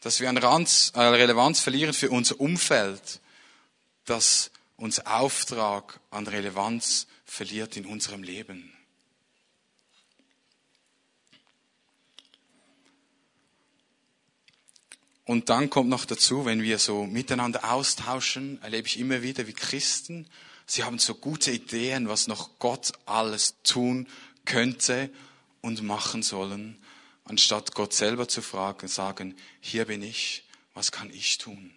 [0.02, 3.22] Dass wir an Relevanz verlieren für unser Umfeld,
[4.06, 8.73] dass unser Auftrag an Relevanz verliert in unserem Leben.
[15.26, 19.54] Und dann kommt noch dazu, wenn wir so miteinander austauschen, erlebe ich immer wieder, wie
[19.54, 20.28] Christen,
[20.66, 24.08] sie haben so gute Ideen, was noch Gott alles tun
[24.46, 25.10] könnte
[25.62, 26.78] und machen sollen,
[27.24, 31.74] anstatt Gott selber zu fragen, sagen, hier bin ich, was kann ich tun?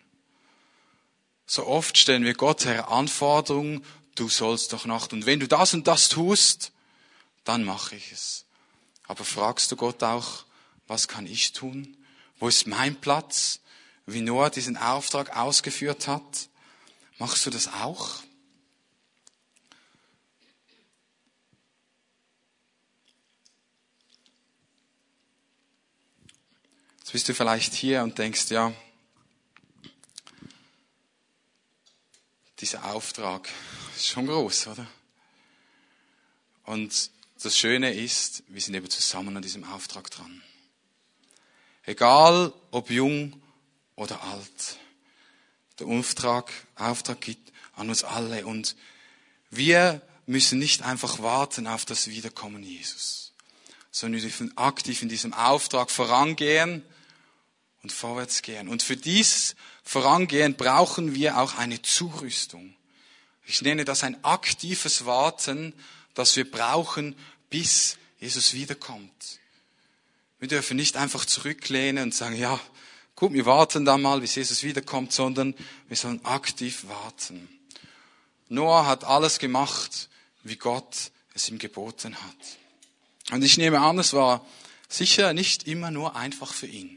[1.47, 3.85] So oft stellen wir Gott her Anforderungen,
[4.17, 6.73] du sollst doch noch, und wenn du das und das tust,
[7.45, 8.45] dann mache ich es.
[9.07, 10.45] Aber fragst du Gott auch,
[10.89, 11.97] was kann ich tun?
[12.39, 13.61] Wo ist mein Platz?
[14.07, 16.49] Wie Noah diesen Auftrag ausgeführt hat.
[17.19, 18.23] Machst du das auch?
[26.99, 28.73] Jetzt bist du vielleicht hier und denkst, ja,
[32.59, 33.49] dieser Auftrag
[33.95, 34.87] ist schon groß, oder?
[36.65, 37.11] Und
[37.43, 40.43] das Schöne ist, wir sind eben zusammen an diesem Auftrag dran.
[41.87, 43.41] Egal ob jung
[43.95, 44.79] oder alt.
[45.79, 48.45] Der Auftrag, Auftrag gibt an uns alle.
[48.45, 48.77] Und
[49.51, 53.33] wir müssen nicht einfach warten auf das Wiederkommen Jesus,
[53.93, 56.83] sondern wir dürfen aktiv in diesem Auftrag vorangehen
[57.83, 58.69] und vorwärts gehen.
[58.69, 62.75] Und für dies, vorangehen, brauchen wir auch eine Zurüstung.
[63.45, 65.73] Ich nenne das ein aktives Warten,
[66.15, 67.15] das wir brauchen,
[67.49, 69.39] bis Jesus wiederkommt.
[70.47, 72.61] Wir dürfen nicht einfach zurücklehnen und sagen, ja,
[73.17, 75.57] gut, wir warten da mal, bis Jesus wiederkommt, sondern
[75.89, 77.49] wir sollen aktiv warten.
[78.49, 80.09] Noah hat alles gemacht,
[80.45, 83.33] wie Gott es ihm geboten hat.
[83.33, 84.47] Und ich nehme an, es war
[84.89, 86.97] sicher nicht immer nur einfach für ihn.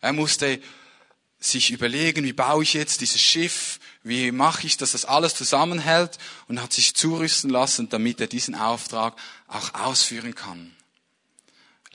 [0.00, 0.62] Er musste
[1.40, 6.18] sich überlegen, wie baue ich jetzt dieses Schiff, wie mache ich, dass das alles zusammenhält
[6.46, 9.16] und hat sich zurüsten lassen, damit er diesen Auftrag
[9.48, 10.70] auch ausführen kann.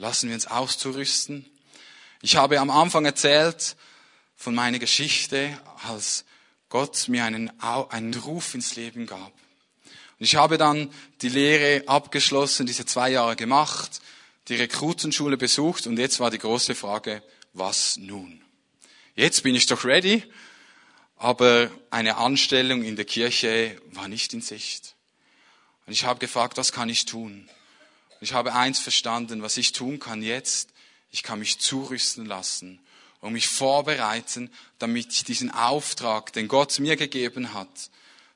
[0.00, 1.44] Lassen wir uns auszurüsten.
[2.22, 3.76] Ich habe am Anfang erzählt
[4.34, 6.24] von meiner Geschichte, als
[6.70, 9.30] Gott mir einen, einen Ruf ins Leben gab.
[10.18, 14.00] Und ich habe dann die Lehre abgeschlossen, diese zwei Jahre gemacht,
[14.48, 18.40] die Rekrutenschule besucht und jetzt war die große Frage, was nun?
[19.16, 20.24] Jetzt bin ich doch ready,
[21.16, 24.94] aber eine Anstellung in der Kirche war nicht in Sicht.
[25.84, 27.50] Und ich habe gefragt, was kann ich tun?
[28.20, 30.70] Ich habe eins verstanden, was ich tun kann jetzt,
[31.10, 32.78] ich kann mich zurüsten lassen
[33.20, 37.90] und mich vorbereiten, damit ich diesen Auftrag, den Gott mir gegeben hat,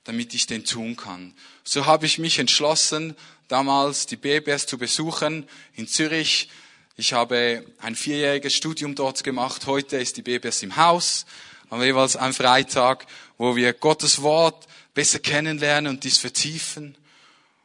[0.04, 1.34] damit ich den tun kann.
[1.64, 3.14] So habe ich mich entschlossen,
[3.48, 6.48] damals die BBS zu besuchen in Zürich.
[6.96, 9.66] Ich habe ein vierjähriges Studium dort gemacht.
[9.66, 11.26] Heute ist die BBS im Haus.
[11.70, 16.96] Haben jeweils einen Freitag, wo wir Gottes Wort besser kennenlernen und dies vertiefen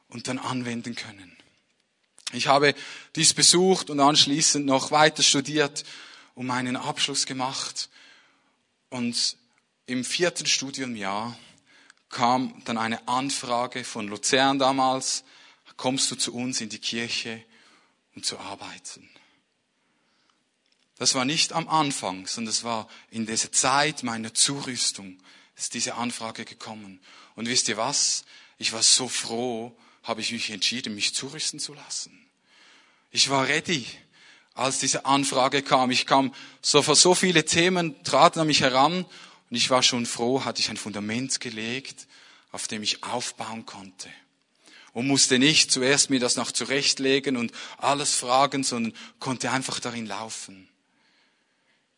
[0.10, 1.39] und dann anwenden können.
[2.32, 2.76] Ich habe
[3.16, 5.84] dies besucht und anschließend noch weiter studiert
[6.36, 7.90] und meinen Abschluss gemacht.
[8.90, 9.38] Und
[9.88, 11.38] im vierten Studiumjahr
[12.10, 15.24] kam dann eine Anfrage von Luzern damals,
[15.78, 17.44] kommst du zu uns in die Kirche,
[18.16, 19.10] um zu arbeiten.
[20.98, 25.18] Das war nicht am Anfang, sondern es war in dieser Zeit meiner Zurüstung,
[25.56, 27.00] ist diese Anfrage gekommen.
[27.36, 28.26] Und wisst ihr was?
[28.58, 29.74] Ich war so froh,
[30.10, 32.12] habe ich mich entschieden, mich zurüsten zu lassen.
[33.12, 33.86] Ich war ready,
[34.56, 35.92] als diese Anfrage kam.
[35.92, 39.06] Ich kam so so viele Themen, traten an mich heran
[39.50, 42.08] und ich war schon froh, hatte ich ein Fundament gelegt,
[42.52, 44.10] auf dem ich aufbauen konnte.
[44.94, 50.08] Und musste nicht zuerst mir das noch zurechtlegen und alles fragen, sondern konnte einfach darin
[50.08, 50.68] laufen.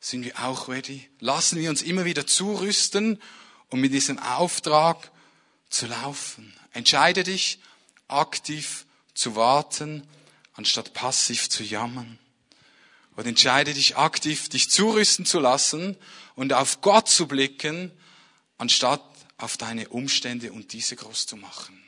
[0.01, 1.09] Sind wir auch ready?
[1.21, 3.21] Lassen wir uns immer wieder zurüsten,
[3.69, 5.11] um mit diesem Auftrag
[5.69, 6.53] zu laufen.
[6.73, 7.59] Entscheide dich,
[8.11, 10.07] aktiv zu warten,
[10.53, 12.19] anstatt passiv zu jammern.
[13.15, 15.97] Und entscheide dich aktiv, dich zurüsten zu lassen
[16.35, 17.91] und auf Gott zu blicken,
[18.57, 19.03] anstatt
[19.37, 21.81] auf deine Umstände und diese groß zu machen.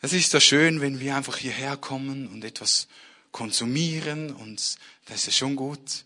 [0.00, 2.86] Es ist so schön, wenn wir einfach hierher kommen und etwas
[3.32, 6.04] konsumieren und das ist ja schon gut.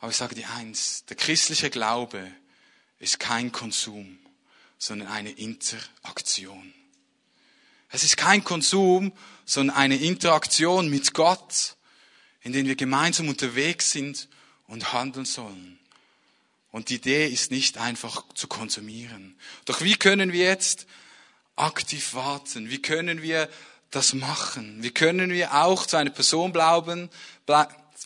[0.00, 2.30] Aber ich sage dir eins, der christliche Glaube
[2.98, 4.18] ist kein Konsum,
[4.78, 6.72] sondern eine Interaktion.
[7.94, 9.12] Es ist kein Konsum,
[9.44, 11.76] sondern eine Interaktion mit Gott,
[12.40, 14.28] in der wir gemeinsam unterwegs sind
[14.66, 15.78] und handeln sollen.
[16.72, 19.38] Und die Idee ist nicht einfach zu konsumieren.
[19.64, 20.88] Doch wie können wir jetzt
[21.54, 22.68] aktiv warten?
[22.68, 23.48] Wie können wir
[23.92, 24.82] das machen?
[24.82, 27.10] Wie können wir auch zu einer Person glauben,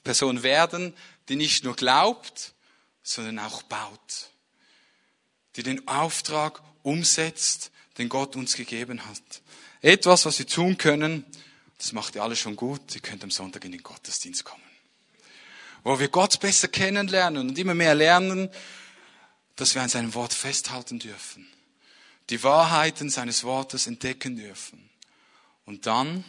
[0.04, 0.92] Person werden,
[1.30, 2.52] die nicht nur glaubt,
[3.02, 4.28] sondern auch baut?
[5.56, 9.40] Die den Auftrag umsetzt, den Gott uns gegeben hat.
[9.80, 11.24] Etwas, was wir tun können,
[11.78, 14.62] das macht ihr alle schon gut, ihr könnt am Sonntag in den Gottesdienst kommen.
[15.84, 18.50] Wo wir Gott besser kennenlernen und immer mehr lernen,
[19.56, 21.48] dass wir an seinem Wort festhalten dürfen.
[22.30, 24.90] Die Wahrheiten seines Wortes entdecken dürfen.
[25.64, 26.24] Und dann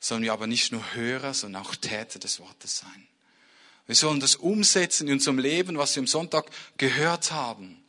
[0.00, 3.08] sollen wir aber nicht nur Hörer, sondern auch Täter des Wortes sein.
[3.86, 7.82] Wir sollen das umsetzen in unserem Leben, was wir am Sonntag gehört haben.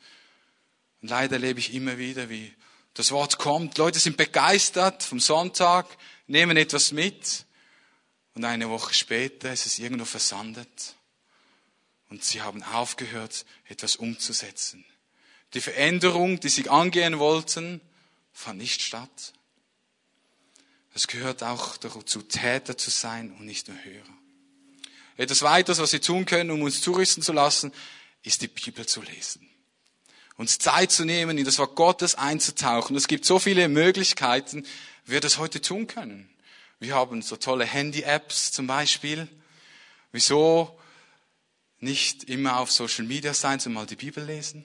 [1.02, 2.54] Und leider erlebe ich immer wieder, wie
[3.00, 3.78] das Wort kommt.
[3.78, 5.88] Leute sind begeistert vom Sonntag,
[6.28, 7.46] nehmen etwas mit
[8.34, 10.96] und eine Woche später ist es irgendwo versandet
[12.10, 14.84] und sie haben aufgehört, etwas umzusetzen.
[15.54, 17.80] Die Veränderung, die sie angehen wollten,
[18.34, 19.34] fand nicht statt.
[20.94, 24.18] Es gehört auch dazu, Täter zu sein und nicht nur Hörer.
[25.16, 27.72] Etwas weiteres, was wir tun können, um uns zurüsten zu lassen,
[28.24, 29.49] ist die Bibel zu lesen.
[30.40, 32.96] Uns Zeit zu nehmen, in das Wort Gottes einzutauchen.
[32.96, 34.66] Es gibt so viele Möglichkeiten,
[35.06, 36.30] wie wir das heute tun können.
[36.80, 39.28] Wir haben so tolle Handy-Apps zum Beispiel.
[40.12, 40.80] Wieso
[41.80, 44.64] nicht immer auf Social Media sein, sondern mal die Bibel lesen?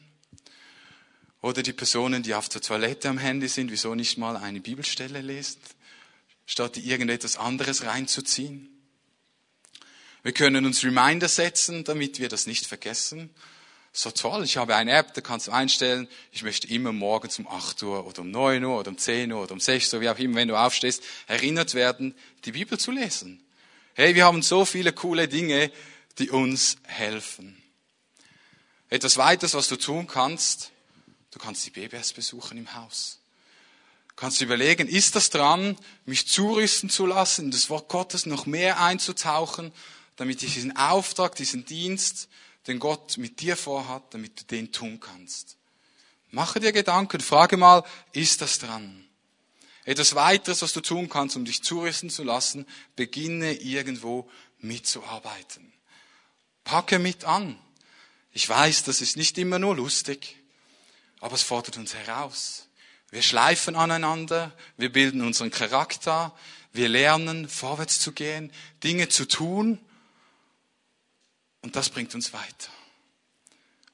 [1.43, 5.21] Oder die Personen, die auf der Toilette am Handy sind, wieso nicht mal eine Bibelstelle
[5.21, 5.61] lesen?
[6.47, 8.69] statt irgendetwas anderes reinzuziehen.
[10.23, 13.31] Wir können uns Reminder setzen, damit wir das nicht vergessen.
[13.97, 17.47] So toll, ich habe eine App, da kannst du einstellen, ich möchte immer morgens um
[17.47, 20.09] 8 Uhr oder um 9 Uhr oder um 10 Uhr oder um 6 Uhr, wie
[20.09, 22.13] auch immer, wenn du aufstehst, erinnert werden,
[22.45, 23.41] die Bibel zu lesen.
[23.95, 25.71] Hey, wir haben so viele coole Dinge,
[26.19, 27.63] die uns helfen.
[28.89, 30.73] Etwas weiteres, was du tun kannst,
[31.31, 33.21] du kannst die BBS besuchen im Haus.
[34.09, 38.47] Du kannst überlegen, ist das dran, mich zurüsten zu lassen, in das Wort Gottes noch
[38.47, 39.71] mehr einzutauchen,
[40.17, 42.29] damit ich diesen Auftrag, diesen Dienst,
[42.67, 45.57] den Gott mit dir vorhat, damit du den tun kannst.
[46.31, 49.05] Mache dir Gedanken, frage mal, ist das dran?
[49.85, 55.73] Etwas weiteres, was du tun kannst, um dich zurüsten zu lassen, beginne irgendwo mitzuarbeiten.
[56.65, 57.59] Packe mit an.
[58.33, 60.37] Ich weiß, das ist nicht immer nur lustig,
[61.21, 62.67] aber es fordert uns heraus.
[63.11, 66.35] Wir schleifen aneinander, wir bilden unseren Charakter,
[66.73, 68.51] wir lernen, vorwärts zu gehen,
[68.83, 69.79] Dinge zu tun
[71.65, 72.71] und das bringt uns weiter.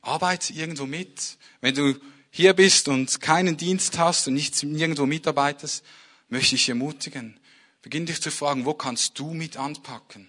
[0.02, 1.38] Arbeite irgendwo mit.
[1.60, 1.94] Wenn du
[2.30, 5.84] hier bist und keinen Dienst hast und nicht nirgendwo mitarbeitest,
[6.28, 7.38] möchte ich ermutigen,
[7.82, 10.28] beginn dich zu fragen, wo kannst du mit anpacken,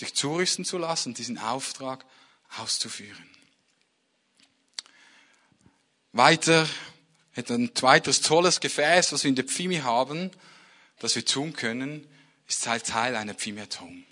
[0.00, 2.04] dich zurüsten zu lassen, diesen Auftrag
[2.58, 3.28] auszuführen.
[6.12, 6.68] Weiter,
[7.34, 10.30] ein weiteres tolles Gefäß, was wir in der Pfimi haben,
[11.00, 12.06] das wir tun können,
[12.46, 14.04] ist Teil einer Pfimi at Home.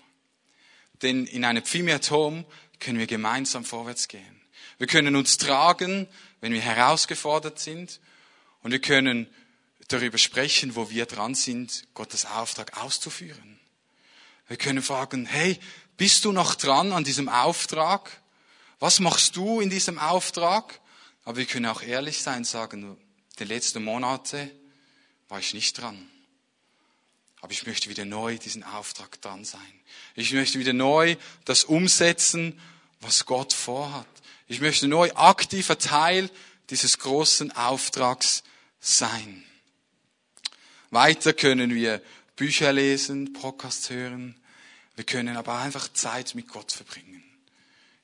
[1.03, 2.45] Denn in einer Pfimi at Home
[2.79, 4.41] können wir gemeinsam vorwärts gehen.
[4.77, 6.07] Wir können uns tragen,
[6.41, 7.99] wenn wir herausgefordert sind.
[8.61, 9.27] Und wir können
[9.89, 13.59] darüber sprechen, wo wir dran sind, Gottes Auftrag auszuführen.
[14.47, 15.59] Wir können fragen, hey,
[15.97, 18.21] bist du noch dran an diesem Auftrag?
[18.79, 20.79] Was machst du in diesem Auftrag?
[21.23, 22.97] Aber wir können auch ehrlich sein und sagen,
[23.39, 24.51] die letzten Monate
[25.29, 26.09] war ich nicht dran.
[27.43, 29.59] Aber ich möchte wieder neu diesen Auftrag dran sein.
[30.15, 32.57] Ich möchte wieder neu das umsetzen,
[33.01, 34.07] was Gott vorhat.
[34.47, 36.29] Ich möchte neu aktiver Teil
[36.69, 38.43] dieses großen Auftrags
[38.79, 39.43] sein.
[40.89, 42.01] Weiter können wir
[42.37, 44.39] Bücher lesen, Podcasts hören.
[44.95, 47.25] Wir können aber einfach Zeit mit Gott verbringen.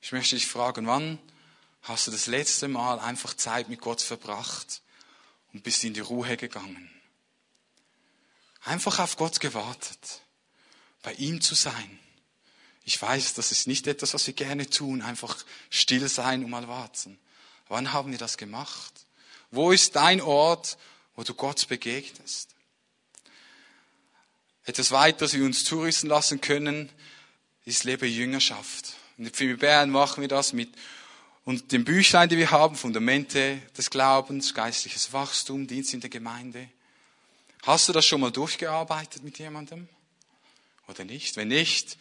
[0.02, 1.18] Ich möchte dich fragen, wann
[1.84, 4.82] hast du das letzte Mal einfach Zeit mit Gott verbracht
[5.54, 6.90] und bist in die Ruhe gegangen?
[8.62, 10.20] Einfach auf Gott gewartet,
[11.02, 11.98] bei ihm zu sein.
[12.84, 15.36] Ich weiß, das ist nicht etwas, was wir gerne tun, einfach
[15.70, 17.18] still sein und mal warten.
[17.68, 18.92] Wann haben wir das gemacht?
[19.50, 20.76] Wo ist dein Ort,
[21.14, 22.54] wo du Gott begegnest?
[24.64, 26.90] Etwas weiteres, wie wir uns zurüsten lassen können,
[27.64, 28.94] ist Lebe Jüngerschaft.
[29.16, 30.70] Der Pfimi Bern machen wir das mit
[31.44, 36.68] und dem Büchlein, die wir haben, Fundamente des Glaubens, geistliches Wachstum, Dienst in der Gemeinde.
[37.62, 39.88] Hast du das schon mal durchgearbeitet mit jemandem?
[40.88, 41.36] Oder nicht?
[41.36, 41.98] Wenn nicht,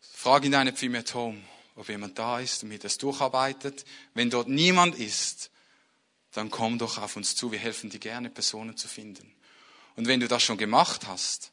[0.00, 1.42] Frag in deine Pfimi Home,
[1.74, 3.84] ob jemand da ist und mit das durcharbeitet.
[4.14, 5.50] Wenn dort niemand ist,
[6.32, 7.50] dann komm doch auf uns zu.
[7.50, 9.34] Wir helfen dir gerne, Personen zu finden.
[9.96, 11.52] Und wenn du das schon gemacht hast,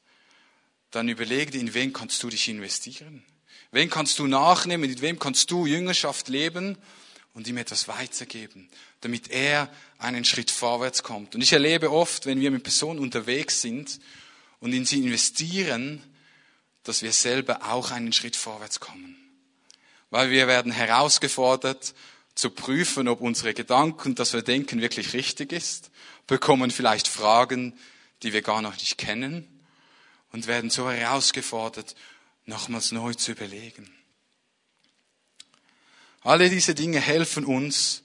[0.92, 3.24] dann überlege dir, in wen kannst du dich investieren?
[3.72, 4.90] Wen kannst du nachnehmen?
[4.90, 6.78] In wem kannst du Jüngerschaft leben
[7.34, 8.70] und ihm etwas weitergeben,
[9.02, 11.36] damit er einen Schritt vorwärts kommt?
[11.36, 14.00] Und ich erlebe oft, wenn wir mit Personen unterwegs sind
[14.60, 16.02] und in sie investieren,
[16.84, 19.18] dass wir selber auch einen Schritt vorwärts kommen.
[20.10, 21.94] Weil wir werden herausgefordert
[22.36, 25.92] zu prüfen, ob unsere Gedanken, dass wir denken, wirklich richtig ist,
[26.28, 27.78] bekommen vielleicht Fragen,
[28.22, 29.48] die wir gar noch nicht kennen
[30.32, 31.96] und werden so herausgefordert,
[32.46, 33.90] nochmals neu zu überlegen.
[36.24, 38.04] Alle diese Dinge helfen uns,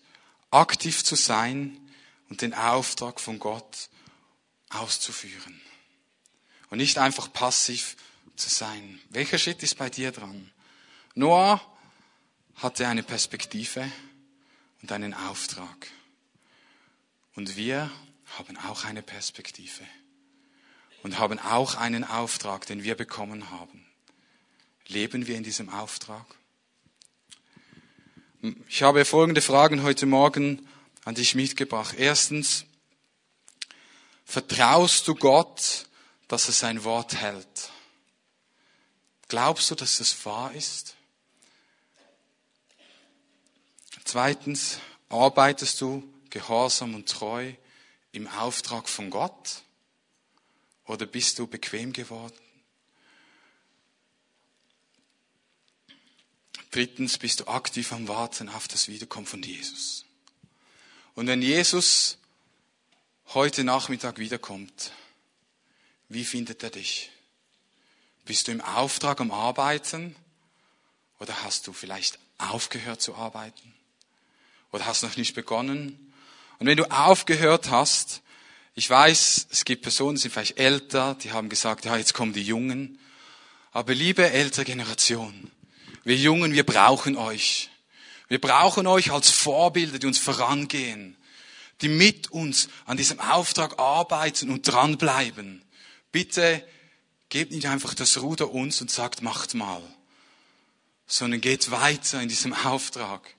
[0.51, 1.79] aktiv zu sein
[2.29, 3.89] und den Auftrag von Gott
[4.71, 5.61] auszuführen.
[6.71, 7.97] Und nicht einfach passiv
[8.37, 9.01] zu sein.
[9.11, 10.51] Welcher Schritt ist bei dir dran?
[11.15, 11.61] Noah
[12.57, 13.91] hatte eine Perspektive
[14.83, 15.89] und einen Auftrag.
[17.35, 17.91] Und wir
[18.37, 19.85] haben auch eine Perspektive
[21.03, 23.87] und haben auch einen Auftrag, den wir bekommen haben.
[24.87, 26.27] Leben wir in diesem Auftrag?
[28.41, 30.69] Ich habe folgende Fragen heute Morgen
[31.05, 31.97] an dich mitgebracht.
[31.99, 32.67] Erstens,
[34.25, 35.87] vertraust du Gott,
[36.29, 37.71] dass er sein Wort hält?
[39.27, 40.95] Glaubst du, dass das wahr ist?
[44.05, 44.79] Zweitens,
[45.09, 47.53] arbeitest du gehorsam und treu
[48.13, 49.63] im Auftrag von Gott?
[50.87, 52.39] Oder bist du bequem geworden?
[56.71, 60.05] Drittens, bist du aktiv am Warten auf das Wiederkommen von Jesus?
[61.15, 62.19] Und wenn Jesus
[63.35, 64.93] heute Nachmittag wiederkommt,
[66.09, 67.11] wie findet er dich?
[68.25, 70.15] Bist du im Auftrag am Arbeiten?
[71.19, 73.75] Oder hast du vielleicht aufgehört zu arbeiten?
[74.71, 76.13] Oder hast noch nicht begonnen?
[76.59, 78.23] Und wenn du aufgehört hast,
[78.75, 82.33] ich weiß, es gibt Personen, die sind vielleicht älter, die haben gesagt, ja, jetzt kommen
[82.33, 82.99] die Jungen.
[83.73, 85.51] Aber liebe ältere Generation,
[86.05, 87.71] wir Jungen, wir brauchen euch.
[88.29, 91.17] Wir brauchen euch als Vorbilder, die uns vorangehen,
[91.81, 95.65] die mit uns an diesem Auftrag arbeiten und dranbleiben.
[96.13, 96.63] Bitte
[97.31, 99.83] gebt nicht einfach das Ruder uns und sagt, macht mal,
[101.07, 103.35] sondern geht weiter in diesem Auftrag.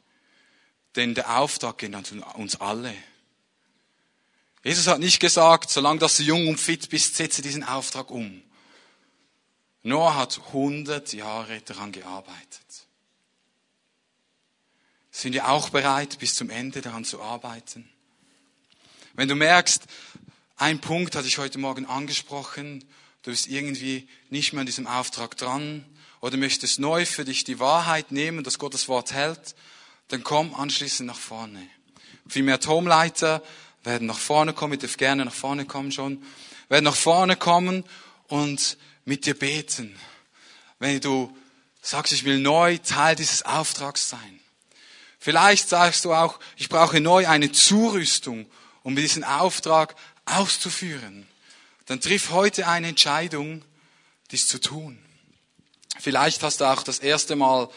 [0.96, 2.04] Denn der Auftrag geht an
[2.36, 2.96] uns alle.
[4.64, 8.42] Jesus hat nicht gesagt, solange dass du jung und fit bist, setze diesen Auftrag um.
[9.84, 12.88] Noah hat 100 Jahre daran gearbeitet.
[15.12, 17.90] Sind wir auch bereit, bis zum Ende daran zu arbeiten?
[19.14, 19.84] Wenn du merkst,
[20.58, 22.86] ein Punkt hatte ich heute Morgen angesprochen,
[23.24, 25.86] du bist irgendwie nicht mehr an diesem Auftrag dran
[26.22, 29.56] oder möchtest neu für dich die Wahrheit nehmen, dass Gottes Wort hält,
[30.10, 31.68] dann komm anschließend nach vorne.
[32.28, 33.42] Viel mehr Tomleiter
[33.84, 36.24] werden nach vorne kommen, ihr dürft gerne nach vorne kommen schon,
[36.68, 37.84] werden nach vorne kommen
[38.28, 38.78] und
[39.10, 40.00] mit dir beten.
[40.78, 41.36] Wenn du
[41.82, 44.40] sagst, ich will neu Teil dieses Auftrags sein.
[45.18, 48.50] Vielleicht sagst du auch, ich brauche neu eine Zurüstung,
[48.84, 49.96] um diesen Auftrag
[50.26, 51.28] auszuführen.
[51.88, 53.66] Dann triff heute eine Entscheidung,
[54.30, 55.04] dies zu tun.
[56.00, 57.68] Vielleicht hast du auch das erste Mal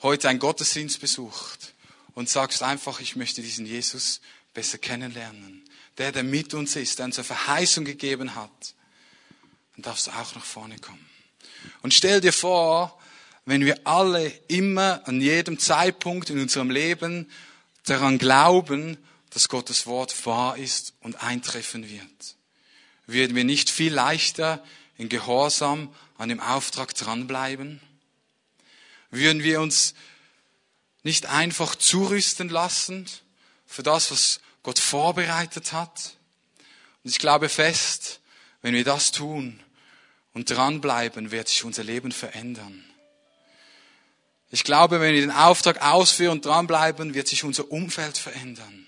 [0.00, 1.74] heute einen Gottesdienst besucht
[2.14, 4.22] und sagst einfach, ich möchte diesen Jesus
[4.54, 5.62] besser kennenlernen.
[5.98, 8.74] Der, der mit uns ist, der uns eine Verheißung gegeben hat.
[9.74, 11.04] Dann darfst du auch nach vorne kommen.
[11.82, 12.98] Und stell dir vor,
[13.44, 17.30] wenn wir alle immer an jedem Zeitpunkt in unserem Leben
[17.84, 18.96] daran glauben,
[19.30, 22.36] dass Gottes Wort wahr ist und eintreffen wird,
[23.06, 24.64] würden wir nicht viel leichter
[24.96, 27.80] in Gehorsam an dem Auftrag dranbleiben?
[29.10, 29.94] Würden wir uns
[31.04, 33.06] nicht einfach zurüsten lassen
[33.66, 36.14] für das, was Gott vorbereitet hat.
[37.04, 38.20] Und ich glaube fest,
[38.64, 39.60] wenn wir das tun
[40.32, 42.82] und dranbleiben, wird sich unser Leben verändern.
[44.50, 48.86] Ich glaube, wenn wir den Auftrag ausführen und dranbleiben, wird sich unser Umfeld verändern.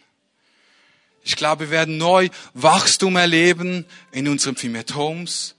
[1.24, 5.54] Ich glaube, wir werden neu Wachstum erleben in unserem Pfimet Homes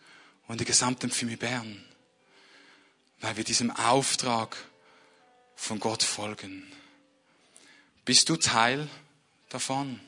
[0.47, 1.85] und der gesamten Pfimet Bern,
[3.21, 4.57] weil wir diesem Auftrag
[5.55, 6.63] von Gott folgen.
[8.03, 8.89] Bist du Teil
[9.49, 9.99] davon?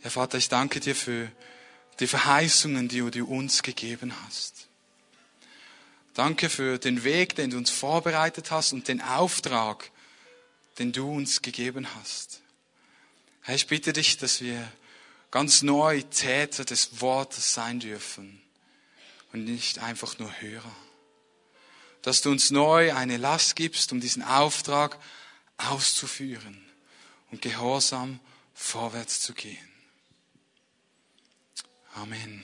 [0.00, 1.30] Herr Vater, ich danke dir für
[2.00, 4.68] die Verheißungen, die du uns gegeben hast.
[6.14, 9.90] Danke für den Weg, den du uns vorbereitet hast und den Auftrag,
[10.78, 12.40] den du uns gegeben hast.
[13.42, 14.70] Herr, ich bitte dich, dass wir
[15.30, 18.40] ganz neu Täter des Wortes sein dürfen
[19.32, 20.76] und nicht einfach nur Hörer.
[22.02, 24.98] Dass du uns neu eine Last gibst, um diesen Auftrag
[25.58, 26.64] auszuführen
[27.30, 28.20] und gehorsam
[28.54, 29.69] vorwärts zu gehen.
[31.96, 32.42] Amen.